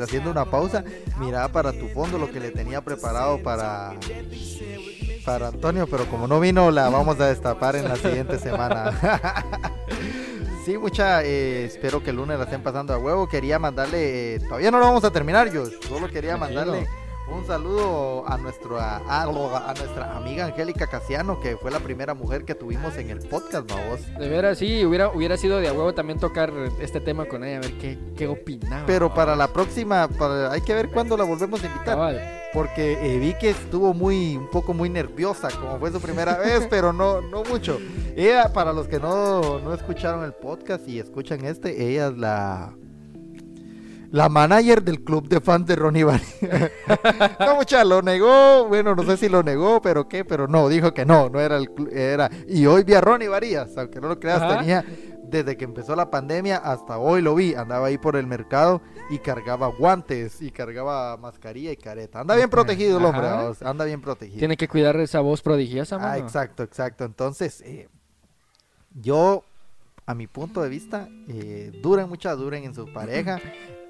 [0.00, 0.84] haciendo una pausa,
[1.18, 3.94] mira para tu fondo lo que le tenía preparado para
[5.24, 8.92] para Antonio, pero como no vino la vamos a destapar en la siguiente semana.
[10.64, 13.26] Sí, mucha, eh, espero que el lunes la estén pasando a huevo.
[13.26, 16.86] Quería mandarle, eh, todavía no lo vamos a terminar, yo solo quería mandarle
[17.30, 22.14] un saludo a nuestro a, a- a nuestra amiga Angélica Casiano, que fue la primera
[22.14, 24.00] mujer que tuvimos en el podcast, vos.
[24.18, 27.58] De veras, sí, hubiera, hubiera sido de a huevo también tocar este tema con ella,
[27.58, 28.84] a ver qué, qué opinaba.
[28.86, 31.94] Pero para la próxima, para- hay que ver cuándo la volvemos a invitar.
[31.94, 32.20] Cabal.
[32.54, 36.66] Porque eh, vi que estuvo muy, un poco muy nerviosa, como fue su primera vez,
[36.70, 37.78] pero no, no mucho.
[38.16, 42.72] Ella, para los que no, no escucharon el podcast y escuchan este, ella es la,
[44.10, 46.24] la manager del club de fans de Ronnie Bari.
[47.40, 50.94] no, mucha, lo negó, bueno, no sé si lo negó, pero qué, pero no, dijo
[50.94, 52.30] que no, no era el era.
[52.46, 54.58] Y hoy vi a Ronnie Varías, aunque no lo creas, Ajá.
[54.58, 54.84] tenía,
[55.24, 59.18] desde que empezó la pandemia hasta hoy lo vi, andaba ahí por el mercado y
[59.18, 62.20] cargaba guantes y cargaba mascarilla y careta.
[62.20, 63.52] Anda bien protegido el hombre, Ajá.
[63.68, 64.38] anda bien protegido.
[64.38, 66.14] Tiene que cuidar esa voz prodigiosa, Ah, mano.
[66.24, 67.04] exacto, exacto.
[67.04, 67.88] Entonces, eh,
[68.94, 69.44] yo,
[70.06, 73.38] a mi punto de vista, eh, duren muchas, duren en su pareja.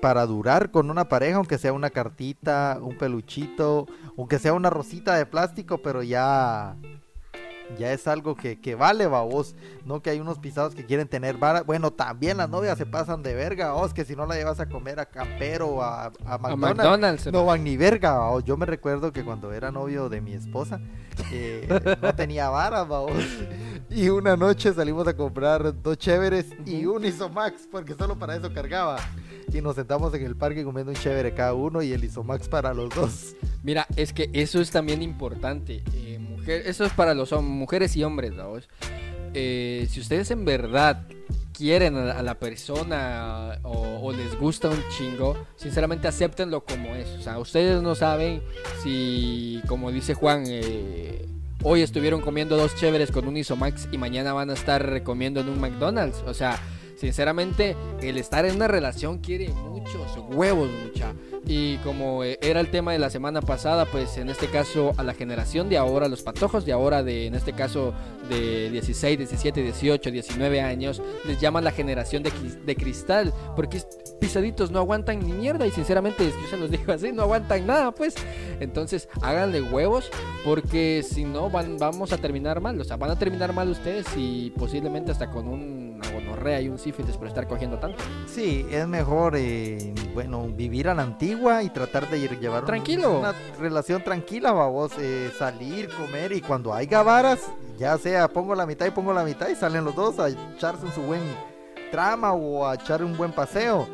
[0.00, 5.16] Para durar con una pareja, aunque sea una cartita, un peluchito, aunque sea una rosita
[5.16, 6.76] de plástico, pero ya,
[7.76, 9.56] ya es algo que, que vale, vos.
[9.84, 11.62] No que hay unos pisados que quieren tener vara.
[11.62, 14.68] Bueno, también las novias se pasan de verga, vos, que si no la llevas a
[14.68, 18.44] comer a Campero o a, a A McDonald's, no van ni verga, vaos.
[18.44, 20.80] Yo me recuerdo que cuando era novio de mi esposa,
[21.32, 23.12] eh, no tenía varas, vaos.
[23.90, 28.52] Y una noche salimos a comprar dos chéveres y un Isomax, porque solo para eso
[28.52, 28.98] cargaba.
[29.52, 32.74] Y nos sentamos en el parque comiendo un chévere cada uno y el Isomax para
[32.74, 33.34] los dos.
[33.62, 35.82] Mira, es que eso es también importante.
[35.94, 38.68] eh, mujer, eso es para los mujeres y hombres, ¿vamos?
[39.32, 41.06] Eh, si ustedes en verdad
[41.52, 47.08] quieren a, a la persona o, o les gusta un chingo, sinceramente acéptenlo como es.
[47.18, 48.42] O sea, ustedes no saben
[48.82, 51.26] si, como dice Juan, eh,
[51.62, 55.48] hoy estuvieron comiendo dos chéveres con un Isomax y mañana van a estar comiendo en
[55.48, 56.22] un McDonald's.
[56.26, 56.58] O sea,
[56.96, 61.12] sinceramente, el estar en una relación quiere muchos huevos, mucha.
[61.46, 65.02] Y como eh, era el tema de la semana pasada, pues en este caso a
[65.02, 67.94] la generación de ahora, los patojos de ahora, de en este caso
[68.28, 72.30] de 16, 17, 18, 19 años, les llaman la generación de,
[72.64, 73.82] de cristal, porque
[74.20, 77.92] pisaditos no aguantan ni mierda y sinceramente yo se los digo así, no aguantan nada,
[77.92, 78.14] pues.
[78.60, 80.10] Entonces háganle huevos,
[80.44, 84.06] porque si no van, vamos a terminar mal, o sea, van a terminar mal ustedes
[84.16, 85.48] y posiblemente hasta con
[85.98, 87.98] una gonorrea y un sífilis por estar cogiendo tanto.
[88.26, 93.18] Sí, es mejor, eh, bueno, vivir a la antigua y tratar de ir- llevar Tranquilo.
[93.18, 97.40] una relación tranquila, vamos, eh, salir, comer y cuando haya varas,
[97.78, 100.86] ya sea pongo la mitad y pongo la mitad y salen los dos a echarse
[100.86, 101.20] en su buen
[101.90, 103.88] trama o a echar un buen paseo.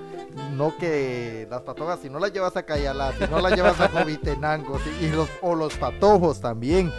[0.56, 3.88] No que las patojas, si no las llevas a Cayalá, si no las llevas a
[3.88, 6.90] Jovitenango, sí, y los, o los patojos también,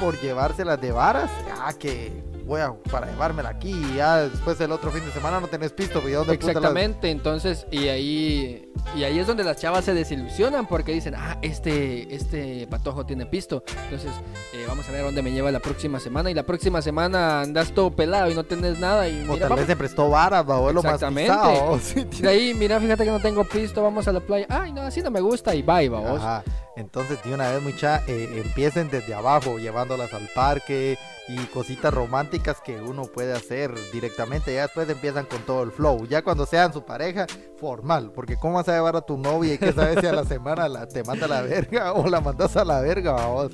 [0.00, 2.10] por llevárselas de varas, ya que
[2.48, 5.70] voy a para llevármela aquí y ya después el otro fin de semana no tenés
[5.72, 9.92] pisto, ¿y dónde las- Exactamente, entonces, y ahí, y ahí es donde las chavas se
[9.94, 14.10] desilusionan porque dicen, ah, este, este patojo tiene pisto, entonces
[14.54, 17.42] eh, vamos a ver a dónde me lleva la próxima semana, y la próxima semana
[17.42, 20.08] andas todo pelado y no tenés nada, y O mira, tal vamos- vez se prestó
[20.08, 21.78] varas, va, o es lo más pisado.
[22.20, 25.02] de ahí, mira, fíjate que no tengo pisto, vamos a la playa, ay, no, así
[25.02, 26.18] no me gusta, y bye, vamos.
[26.20, 26.42] Ajá.
[26.78, 32.60] Entonces, de una vez, mucha, eh, empiecen desde abajo, llevándolas al parque y cositas románticas
[32.64, 34.54] que uno puede hacer directamente.
[34.54, 36.06] Ya después empiezan con todo el flow.
[36.06, 38.12] Ya cuando sean su pareja, formal.
[38.14, 40.68] Porque, ¿cómo vas a llevar a tu novia y que sabes si a la semana
[40.68, 43.50] la, te manda a la verga o la mandas a la verga, vamos?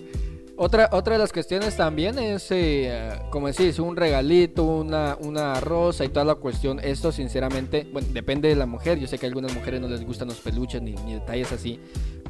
[0.56, 6.04] Otra, otra de las cuestiones también es, eh, como decís, un regalito, una, una rosa
[6.04, 6.78] y toda la cuestión.
[6.78, 8.98] Esto, sinceramente, bueno, depende de la mujer.
[8.98, 11.80] Yo sé que a algunas mujeres no les gustan los peluches ni detalles así.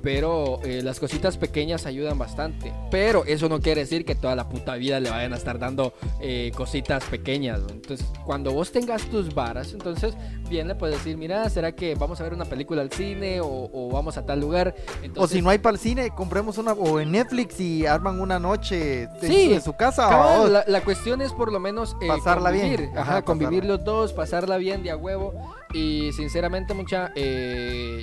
[0.04, 2.72] Pero eh, las cositas pequeñas ayudan bastante.
[2.90, 5.94] Pero eso no quiere decir que toda la puta vida le vayan a estar dando
[6.20, 7.60] eh, cositas pequeñas.
[7.60, 7.70] ¿no?
[7.70, 10.14] Entonces, cuando vos tengas tus varas, entonces
[10.50, 13.70] bien le puedes decir, mira, ¿será que vamos a ver una película al cine o,
[13.72, 14.74] o vamos a tal lugar?
[15.16, 18.38] O si no hay para el cine, compremos una, o en Netflix y arman una
[18.38, 19.46] noche en, Sí.
[19.48, 22.66] su, en su casa, Cabal, la, la cuestión es por lo menos eh, Pasarla bien.
[22.76, 23.76] convivir, Ajá, Ajá, convivir pasarla.
[23.76, 25.32] los dos, pasarla bien de a huevo.
[25.72, 27.10] Y sinceramente, mucha.
[27.16, 28.00] eh,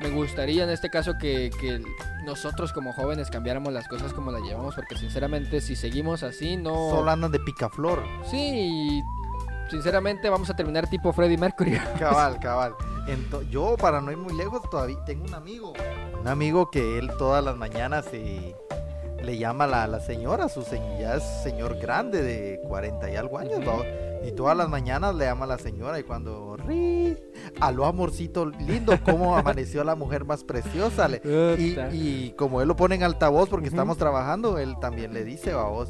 [0.00, 1.82] me gustaría en este caso que, que
[2.24, 6.90] nosotros como jóvenes cambiáramos las cosas como las llevamos, porque sinceramente, si seguimos así, no.
[6.90, 8.02] Solo andan de picaflor.
[8.30, 9.02] Sí,
[9.70, 11.78] sinceramente vamos a terminar tipo Freddie Mercury.
[11.98, 12.74] Cabal, cabal.
[13.06, 15.72] Ento- yo, para no ir muy lejos, todavía tengo un amigo.
[16.20, 18.54] Un amigo que él todas las mañanas eh,
[19.22, 23.16] le llama a la, la señora, su señor, ya es señor grande de 40 y
[23.16, 23.60] algo años.
[23.66, 23.82] ¿va?
[24.26, 27.16] Y todas las mañanas le llama a la señora y cuando ri,
[27.60, 31.08] aló amorcito lindo, cómo amaneció la mujer más preciosa.
[31.08, 31.20] le-
[31.58, 35.54] y, y como él lo pone en altavoz porque estamos trabajando, él también le dice,
[35.54, 35.88] vamos.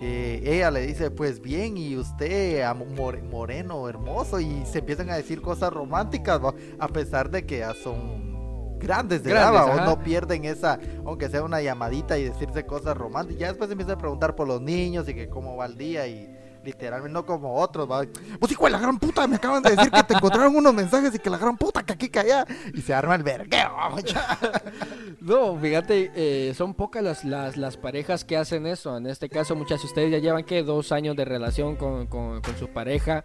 [0.00, 5.10] Eh, ella le dice, pues bien, y usted, am- more- moreno, hermoso, y se empiezan
[5.10, 6.54] a decir cosas románticas, ¿va?
[6.78, 9.66] a pesar de que ya son grandes de edad, Grandes, ¿va?
[9.66, 9.84] o ajá.
[9.86, 13.40] no pierden esa, aunque sea una llamadita y decirse cosas románticas.
[13.40, 16.06] Ya después se empieza a preguntar por los niños y que cómo va el día
[16.06, 16.32] y
[16.68, 18.02] literalmente no como otros, ¿va?
[18.38, 21.14] Vos hijo de la gran puta, me acaban de decir que te encontraron unos mensajes
[21.14, 23.70] y que la gran puta que aquí allá, y se arma el vergueo.
[25.20, 28.96] No, fíjate, eh, son pocas las, las, las parejas que hacen eso.
[28.96, 32.40] En este caso, muchas de ustedes ya llevan que dos años de relación con, con-
[32.40, 33.24] con su pareja.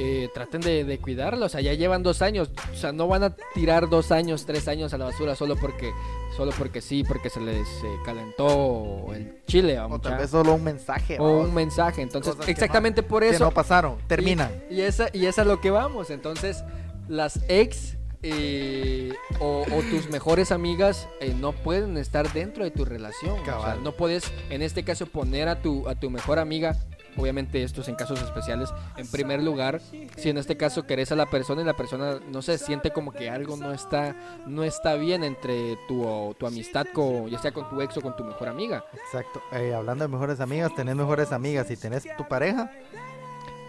[0.00, 0.98] Eh, traten de, de
[1.42, 2.50] o sea, ya llevan dos años.
[2.72, 5.90] O sea, no van a tirar dos años, tres años a la basura solo porque,
[6.38, 9.76] solo porque sí, porque se les eh, calentó el chile.
[9.76, 12.00] a O tal vez solo un mensaje, o un mensaje.
[12.00, 13.44] Entonces, Cosas que exactamente por que eso.
[13.44, 14.52] no pasaron, terminan.
[14.70, 16.10] Y, y esa, y es a lo que vamos.
[16.10, 16.62] Entonces,
[17.08, 22.84] las ex eh, o, o tus mejores amigas eh, no pueden estar dentro de tu
[22.84, 23.40] relación.
[23.40, 26.76] O sea, no puedes, en este caso, poner a tu, a tu mejor amiga.
[27.18, 28.70] Obviamente esto es en casos especiales.
[28.96, 29.80] En primer lugar,
[30.16, 33.12] si en este caso querés a la persona y la persona no se siente como
[33.12, 34.14] que algo no está,
[34.46, 38.14] no está bien entre tu, tu amistad, con, ya sea con tu ex o con
[38.16, 38.84] tu mejor amiga.
[38.92, 39.42] Exacto.
[39.52, 42.70] Eh, hablando de mejores amigas, tenés mejores amigas y tenés tu pareja.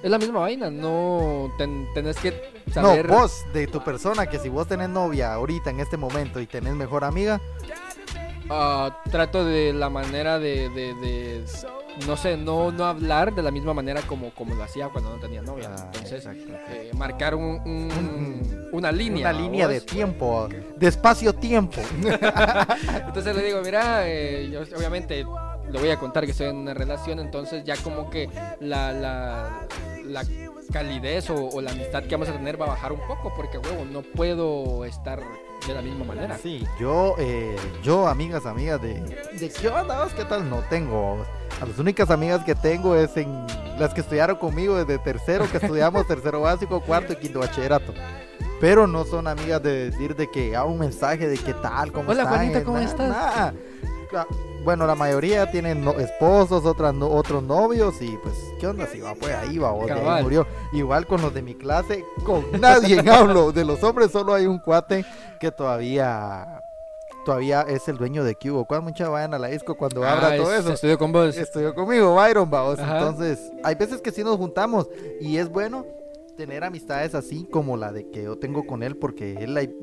[0.01, 2.31] Es la misma vaina, no ten- tenés que
[2.71, 3.05] saber...
[3.09, 6.47] No, vos, de tu persona, que si vos tenés novia ahorita en este momento y
[6.47, 7.41] tenés mejor amiga,
[8.49, 11.43] Ah, trato de la manera de, de- de,
[12.07, 15.19] no sé, no, no hablar de la misma manera como, como lo hacía cuando no
[15.19, 15.69] tenía novia.
[15.77, 19.29] Ah, Entonces, eh, marcar un, un- una línea.
[19.29, 21.81] una línea de tiempo, de espacio-tiempo.
[23.07, 25.25] Entonces le digo, mira, eh, yo obviamente
[25.71, 29.67] le voy a contar que estoy en una relación, entonces ya como que la, la,
[30.05, 30.23] la
[30.71, 33.57] calidez o, o la amistad que vamos a tener va a bajar un poco, porque,
[33.59, 35.21] huevo, no puedo estar
[35.67, 36.37] de la misma manera.
[36.37, 38.95] Sí, yo, eh, yo, amigas, amigas de,
[39.39, 41.25] de qué onda, qué tal, no tengo.
[41.61, 43.45] A las únicas amigas que tengo es en
[43.77, 47.93] las que estudiaron conmigo desde tercero, que estudiamos tercero básico, cuarto y quinto bachillerato.
[48.61, 52.09] pero no son amigas de decir de que a un mensaje de qué tal, cómo
[52.11, 53.53] Hola, están, Juanita, eh, ¿cómo na- estás?
[54.63, 58.85] Bueno, la mayoría tienen no- esposos, otras no- otros novios y pues, ¿qué onda?
[58.87, 60.45] Si va, pues ahí va, de ahí murió.
[60.73, 63.51] Igual con los de mi clase, con nadie hablo.
[63.51, 65.05] De los hombres solo hay un cuate
[65.39, 66.61] que todavía
[67.25, 68.65] todavía es el dueño de Cubo.
[68.65, 70.73] Cuando muchachos vayan a la disco cuando abra Ah, todo es- eso.
[70.73, 71.35] Estudió con vos.
[71.37, 72.79] Estudió conmigo, Byron, vamos.
[72.79, 74.87] Entonces, hay veces que sí nos juntamos
[75.21, 75.85] y es bueno
[76.39, 79.75] tener amistades así como la de que yo tengo con él porque él hay,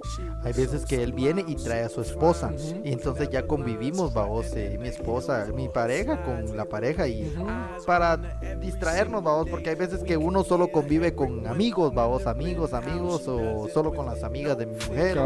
[0.43, 2.81] hay veces que él viene y trae a su esposa Ujú.
[2.83, 7.47] y entonces ya convivimos, vamos, eh, mi esposa, mi pareja con la pareja y Ujú.
[7.85, 8.17] para
[8.59, 13.69] distraernos, vamos, porque hay veces que uno solo convive con amigos, vamos, amigos, amigos o
[13.69, 15.19] solo con las amigas de mi mujer.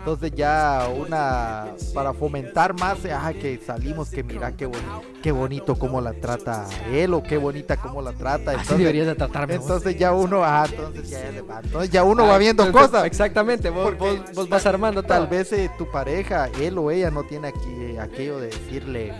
[0.00, 5.32] Entonces ya una para fomentar más, eh, ah, que salimos, que mira qué bonito, qué
[5.32, 8.50] bonito cómo la trata él o qué bonita cómo la trata.
[8.50, 9.56] Así Entonces, deberías de tratarme.
[9.56, 9.66] vos.
[9.66, 13.06] entonces ya uno, ah, entonces ya, entonces ya uno va Ah, viendo entonces, cosas.
[13.06, 15.30] Exactamente, vos, vos- vos vas armando Tal todo.
[15.30, 19.12] vez eh, tu pareja, él o ella no tiene aquí aquello de decirle,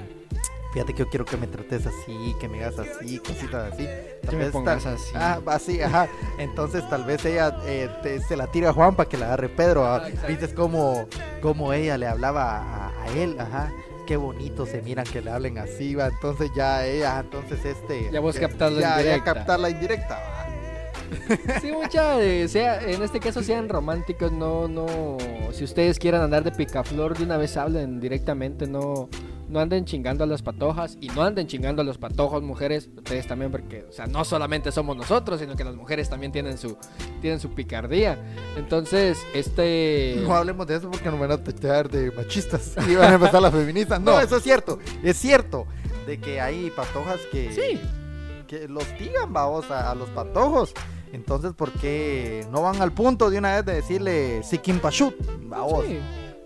[0.73, 3.85] fíjate que yo quiero que me trates así, que me hagas así, cositas así.
[4.23, 5.13] Tal Que me vez pongas tal- así.
[5.15, 6.09] Ah, así, ajá.
[6.39, 9.49] Entonces tal vez ella eh, te- se la tira a Juan para que la agarre
[9.49, 9.85] Pedro.
[9.87, 10.03] ah.
[10.05, 10.27] Ah.
[10.29, 11.07] Viste cómo,
[11.43, 13.73] cómo ella le hablaba a, a él, ajá.
[14.07, 16.09] Qué bonito se miran que le hablen así, va.
[16.09, 18.11] Entonces ya ella, entonces este.
[18.11, 19.35] Ya vos eh, captás la ya, ya indirecta.
[19.35, 20.50] captar la indirecta, va.
[21.61, 25.17] Sí, mucha, eh, sea, en este caso sean románticos, no, no,
[25.53, 29.09] si ustedes quieren andar de picaflor, de una vez hablen directamente, no,
[29.49, 33.27] no anden chingando a las patojas y no anden chingando a los patojos, mujeres, ustedes
[33.27, 36.77] también, porque, o sea, no solamente somos nosotros, sino que las mujeres también tienen su,
[37.21, 38.17] tienen su picardía.
[38.57, 40.21] Entonces, este...
[40.23, 43.43] No hablemos de eso porque nos van a tachar de machistas y van a empezar
[43.43, 44.01] las feministas.
[44.01, 44.21] No, No.
[44.21, 44.79] eso es cierto.
[45.03, 45.67] Es cierto
[46.07, 47.81] de que hay patojas que, Sí,
[48.47, 50.73] que los digan, vamos, a, a los patojos.
[51.13, 55.15] Entonces, ¿por qué no van al punto de una vez de decirle Sikim Pashut?
[55.43, 55.85] Vamos.
[55.87, 55.99] Sí.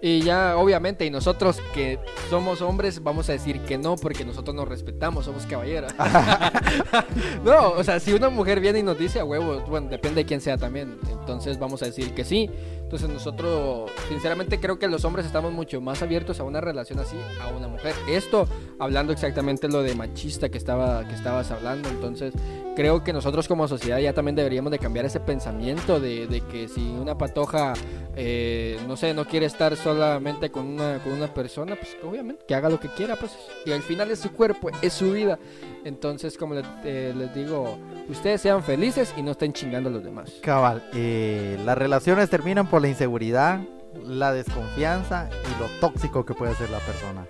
[0.06, 1.98] Y ya, obviamente, y nosotros que
[2.28, 5.94] somos hombres, vamos a decir que no, porque nosotros nos respetamos, somos caballeros.
[7.42, 10.26] no, o sea, si una mujer viene y nos dice a huevos, bueno, depende de
[10.26, 12.50] quién sea también, entonces vamos a decir que sí.
[12.84, 17.16] Entonces nosotros, sinceramente, creo que los hombres estamos mucho más abiertos a una relación así,
[17.40, 17.94] a una mujer.
[18.08, 18.46] Esto,
[18.78, 22.34] hablando exactamente lo de machista que, estaba, que estabas hablando, entonces
[22.76, 26.68] creo que nosotros como sociedad ya también deberíamos de cambiar ese pensamiento de, de que
[26.68, 27.72] si una patoja,
[28.16, 32.54] eh, no sé, no quiere estar solamente con una, con una persona, pues obviamente que
[32.54, 33.32] haga lo que quiera, pues
[33.64, 35.38] y al final es su cuerpo, es su vida.
[35.84, 40.02] Entonces, como les, eh, les digo, ustedes sean felices y no estén chingando a los
[40.02, 40.32] demás.
[40.42, 43.60] Cabal, eh, las relaciones terminan por la inseguridad,
[44.02, 47.26] la desconfianza y lo tóxico que puede ser la persona.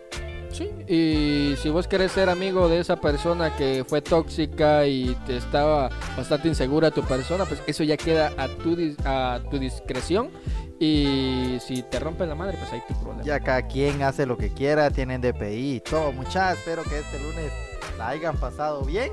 [0.51, 5.37] Sí, y si vos querés ser amigo de esa persona que fue tóxica y te
[5.37, 10.31] estaba bastante insegura tu persona, pues eso ya queda a tu, a tu discreción.
[10.79, 13.25] Y si te rompen la madre, pues ahí tu problema.
[13.25, 16.13] Ya cada quien hace lo que quiera, tienen DPI y todo.
[16.13, 17.51] Muchachos, espero que este lunes
[17.99, 19.11] la hayan pasado bien.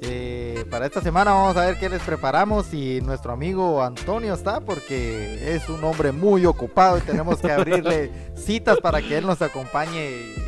[0.00, 4.60] Eh, para esta semana vamos a ver qué les preparamos y nuestro amigo Antonio está
[4.60, 9.42] porque es un hombre muy ocupado y tenemos que abrirle citas para que él nos
[9.42, 10.47] acompañe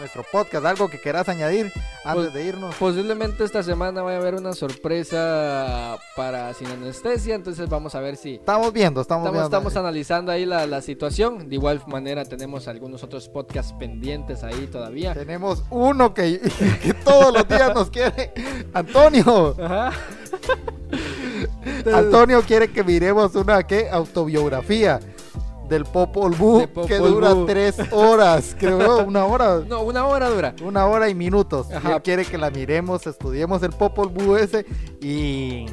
[0.00, 0.64] nuestro podcast.
[0.66, 1.72] ¿Algo que quieras añadir
[2.04, 2.74] antes Pues- de irnos?
[2.76, 8.16] Posiblemente esta semana vaya a haber una sorpresa para sin anestesia, entonces vamos a ver
[8.16, 9.56] si Estamos viendo, estamos, estamos, viendo.
[9.56, 11.48] estamos analizando ahí la, la situación.
[11.48, 15.14] De igual manera tenemos algunos otros podcasts pendientes ahí todavía.
[15.14, 16.40] Tenemos uno que,
[16.82, 18.32] que todos los días nos quiere.
[18.72, 19.54] Antonio.
[19.62, 19.92] Ajá.
[21.92, 23.88] Antonio quiere que miremos una ¿qué?
[23.90, 25.00] autobiografía
[25.70, 27.46] del Popol Vuh De Popol que dura Vuh.
[27.46, 30.54] tres horas, creo, una hora, No, una hora dura.
[30.62, 31.68] una hora y minutos.
[31.70, 31.96] Y Ajá.
[31.96, 34.66] él quiere que la miremos, estudiemos el Popol Vuh ese
[35.00, 35.64] y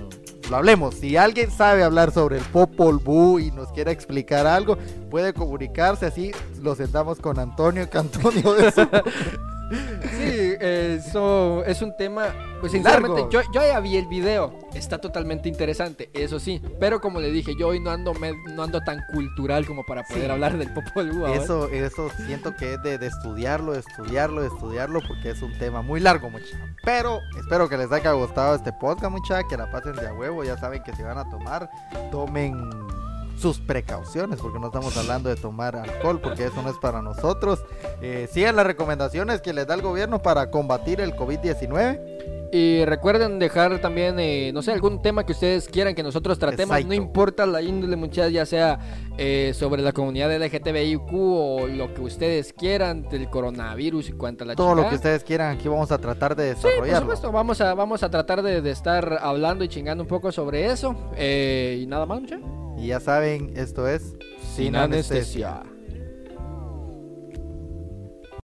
[0.50, 0.96] lo hablemos.
[0.96, 4.78] Si alguien sabe hablar sobre el Popol Vuh y nos quiere explicar algo,
[5.10, 6.32] puede comunicarse así.
[6.62, 8.72] Lo sentamos con Antonio, que Antonio de.
[9.70, 13.30] Sí, eso es un tema, pues sinceramente, Largo.
[13.30, 17.54] yo, yo ya vi el video, está totalmente interesante, eso sí, pero como le dije,
[17.60, 20.32] yo hoy no ando, me- no ando tan cultural como para poder Sí.
[20.32, 21.26] hablar del Popol Vuh.
[21.26, 21.42] ahora.
[21.42, 26.00] Eso, eso siento que es de, de estudiarlo, estudiarlo, estudiarlo, porque es un tema muy
[26.00, 26.58] largo, muchachos.
[26.84, 30.44] Pero espero que les haya gustado este podcast, muchachos, que la pasen de a huevo.
[30.44, 31.70] Ya saben que si van a tomar,
[32.12, 32.70] tomen
[33.38, 37.60] sus precauciones, porque no estamos hablando de tomar alcohol, porque eso no es para nosotros.
[38.02, 42.26] Eh, sigan las recomendaciones que les da el gobierno para combatir el COVID-19.
[42.50, 46.78] Y recuerden dejar también, eh, no sé, algún tema que ustedes quieran que nosotros tratemos,
[46.78, 46.88] Exacto.
[46.88, 48.80] no importa la índole, muchachas, ya sea
[49.18, 54.56] eh, sobre la comunidad LGTBIQ o lo que ustedes quieran del coronavirus y cuanta la
[54.56, 57.00] Todo lo que ustedes quieran, aquí vamos a tratar de Sí, por desarrollarlo.
[57.02, 60.68] supuesto, vamos a, vamos a tratar de, de estar hablando y chingando un poco sobre
[60.68, 60.96] eso.
[61.18, 62.48] Eh, y nada más, muchachos.
[62.78, 64.16] Y ya saben, esto es
[64.56, 65.64] Sin anestesia.